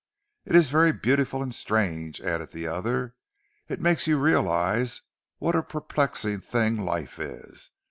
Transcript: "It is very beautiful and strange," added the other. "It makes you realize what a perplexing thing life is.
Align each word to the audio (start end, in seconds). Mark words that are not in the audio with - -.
"It 0.45 0.55
is 0.55 0.71
very 0.71 0.91
beautiful 0.91 1.43
and 1.43 1.53
strange," 1.53 2.21
added 2.21 2.49
the 2.49 2.65
other. 2.65 3.13
"It 3.69 3.79
makes 3.79 4.07
you 4.07 4.19
realize 4.19 5.03
what 5.37 5.55
a 5.55 5.61
perplexing 5.61 6.39
thing 6.39 6.83
life 6.83 7.19
is. 7.19 7.69